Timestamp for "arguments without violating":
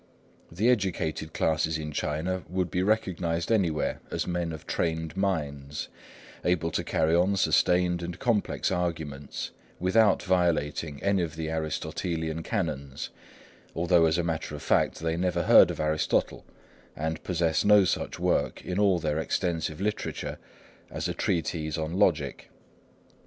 8.71-11.03